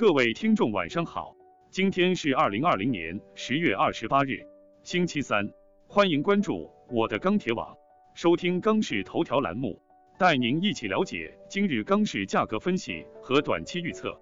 [0.00, 1.36] 各位听众晚上好，
[1.68, 4.40] 今天是二零二零年十月二十八日，
[4.82, 5.46] 星期三，
[5.86, 7.76] 欢迎关注我的钢铁网，
[8.14, 9.78] 收听钢市头条栏目，
[10.18, 14.18] 带您一起了解今日钢市价格分析和短期预测。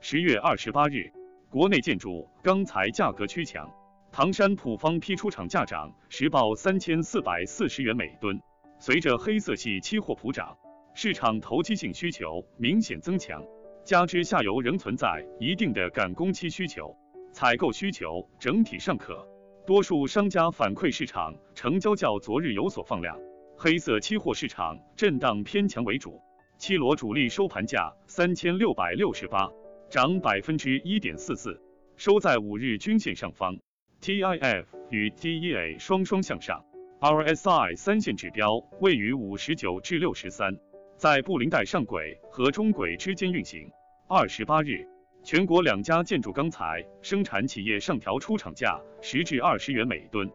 [0.00, 1.12] 十月二十八日，
[1.50, 3.70] 国内建筑钢材价格趋强，
[4.10, 8.40] 唐山普方批出厂价涨，实报三千四百四十元每吨。
[8.78, 10.56] 随着黑色系期货普涨，
[10.94, 13.44] 市场投机性需求明显增强。
[13.84, 16.96] 加之下游仍存在一定的赶工期需求，
[17.32, 19.28] 采购需求整体尚可，
[19.66, 23.14] 多数商家反馈市场成交较昨日有所放量，
[23.58, 26.18] 黑色期货市场震荡偏强为主。
[26.56, 29.50] 七螺主力收盘价三千六百六十八，
[29.90, 31.60] 涨百分之一点四四，
[31.96, 33.58] 收在五日均线上方。
[34.00, 36.64] TIF 与 DEA 双双向上
[37.00, 40.56] ，RSI 三线指标位于五十九至六十三。
[41.04, 43.70] 在布林带上轨和中轨之间运行。
[44.08, 44.88] 二十八日，
[45.22, 50.26] 全国两家建筑钢材生产企业上调出厂价十至二十元每吨。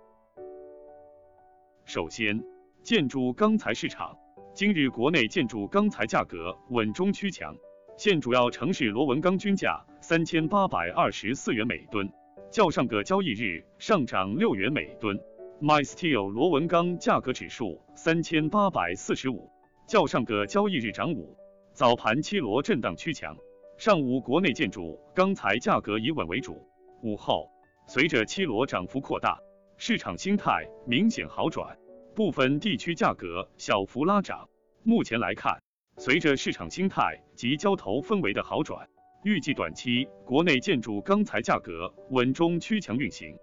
[1.85, 2.39] 首先，
[2.83, 4.15] 建筑钢材市场，
[4.53, 7.57] 今日国内建筑钢材价格稳中趋强，
[7.97, 12.07] 现主要城市螺纹钢均价三千八百二十四元每吨，
[12.51, 15.19] 较上个交易日上涨六元每吨。
[15.63, 19.49] MySteel 螺纹钢价格指数三千八百四十五。
[19.89, 21.35] 较上个交易日涨五，
[21.73, 23.35] 早盘七螺震荡趋强，
[23.75, 26.63] 上午国内建筑钢材价格以稳为主。
[27.01, 27.49] 午后，
[27.87, 29.35] 随着七螺涨幅扩大，
[29.77, 31.75] 市场心态明显好转，
[32.13, 34.47] 部分地区价格小幅拉涨。
[34.83, 35.59] 目前来看，
[35.97, 38.87] 随着市场心态及交投氛围的好转，
[39.23, 43.35] 预计短期国内建筑钢材价格稳中趋强运行。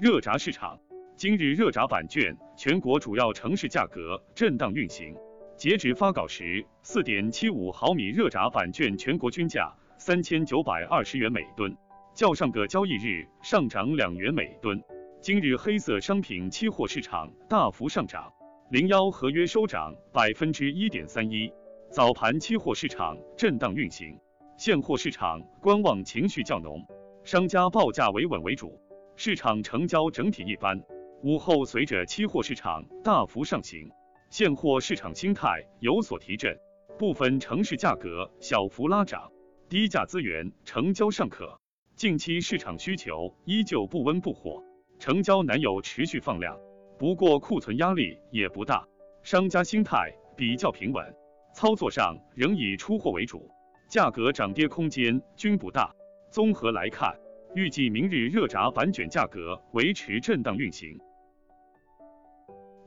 [0.00, 0.76] 热轧市场。
[1.16, 5.14] 今日热轧板卷全国主要城市价格震荡运行，
[5.56, 11.76] 截止发稿时，四点七五毫米热轧板卷全国均价三千九百二十元每吨，
[12.14, 14.82] 较上个交易日上涨两元每吨。
[15.20, 18.32] 今日黑色商品期货市场大幅上涨，
[18.70, 21.52] 零幺合约收涨百分之一点三一。
[21.90, 24.18] 早盘期货市场震荡运行，
[24.56, 26.84] 现货市场观望情绪较浓，
[27.22, 28.80] 商家报价维稳为主，
[29.14, 30.82] 市场成交整体一般。
[31.22, 33.88] 午后，随着期货市场大幅上行，
[34.28, 36.52] 现货市场心态有所提振，
[36.98, 39.30] 部分城市价格小幅拉涨，
[39.68, 41.56] 低价资源成交尚可。
[41.94, 44.60] 近期市场需求依旧不温不火，
[44.98, 46.58] 成交难有持续放量，
[46.98, 48.84] 不过库存压力也不大，
[49.22, 51.06] 商家心态比较平稳，
[51.54, 53.48] 操作上仍以出货为主，
[53.88, 55.94] 价格涨跌空间均不大。
[56.32, 57.16] 综合来看，
[57.54, 60.98] 预计明日热轧板卷价格维持震荡运行。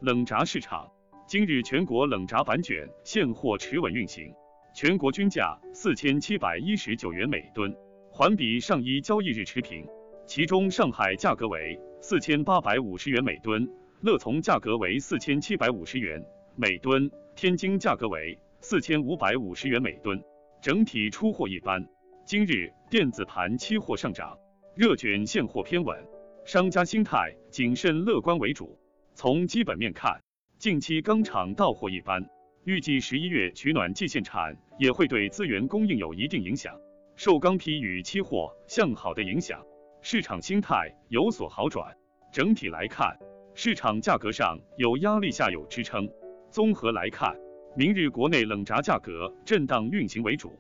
[0.06, 0.88] 冷轧市场，
[1.28, 4.32] 今日全国冷轧板卷现货持稳运行，
[4.72, 7.76] 全国均价四千七百一十九元每吨，
[8.12, 9.84] 环比上一交易日持平。
[10.28, 13.68] 其中上海价格为四千八百五十元每吨，
[14.02, 16.24] 乐从价格为四千七百五十元
[16.56, 20.24] 每吨，天津价格为四千五百五十元每吨，
[20.62, 21.84] 整体出货一般。
[22.28, 24.38] 今日电子盘期货上涨，
[24.76, 25.98] 热卷现货偏稳，
[26.46, 28.78] 商家心态谨慎乐观为主。
[29.16, 30.22] 从基本面看，
[30.60, 32.22] 近期钢厂到货一般，
[32.66, 36.78] 预计十一月取暖季限产也会对资源供应有一定影响，
[37.16, 39.64] 受钢坯与期货向好的影响，
[40.02, 41.96] 市场心态有所好转。
[42.34, 43.18] 整体来看，
[43.54, 46.10] 市场价格上有压力下有支撑。
[46.50, 47.34] 综合来看，
[47.78, 50.60] 明日国内冷轧价格震荡运行为主。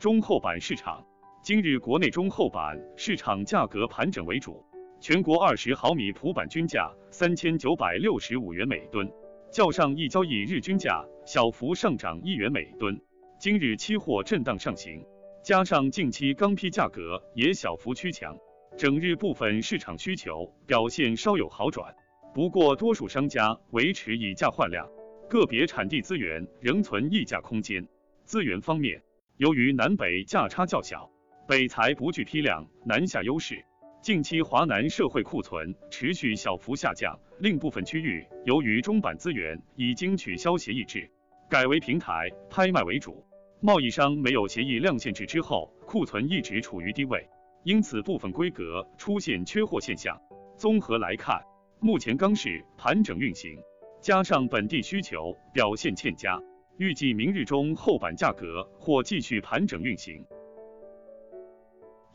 [0.00, 1.06] 中厚板市场，
[1.44, 4.64] 今日国内中厚板市场价格盘整为主。
[4.98, 9.08] 全国二十毫米普板均价三千九百六十五元每吨，
[9.52, 12.98] 较上一交易日均价小幅上涨一元每吨。
[13.38, 15.04] 今日期货震荡上行，
[15.44, 18.36] 加上近期钢坯价格也小幅趋强，
[18.76, 21.94] 整日部分市场需求表现稍有好转。
[22.34, 24.88] 不过多数商家维持以价换量，
[25.28, 27.86] 个别产地资源仍存溢价空间。
[28.24, 29.02] 资源方面，
[29.36, 31.10] 由于南北价差较小，
[31.46, 33.62] 北材不具批量南下优势。
[34.06, 41.10] 近期华南社会库存持续小幅下降，另部分区域由于中板资源已经取消协议制，
[41.50, 43.26] 改为平台拍卖为主，
[43.60, 47.28] 贸易商没有协议量限制之后，库存一直处于低位，
[47.64, 50.16] 因此部分规格出现缺货现象。
[50.56, 51.42] 综合来看，
[51.80, 53.58] 目前钢市盘整运行，
[54.00, 56.40] 加上本地需求表现欠佳，
[56.78, 60.24] 预计明日中厚板价格或继续盘整运行。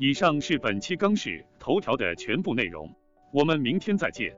[0.04, 2.92] 以上是本期钢市头条的全部内容，
[3.32, 4.36] 我们明天再见。